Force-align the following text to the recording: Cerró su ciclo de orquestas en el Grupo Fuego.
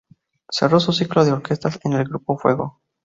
Cerró 0.49 0.79
su 0.79 0.93
ciclo 0.93 1.23
de 1.23 1.31
orquestas 1.31 1.79
en 1.83 1.93
el 1.93 2.05
Grupo 2.05 2.35
Fuego. 2.35 2.81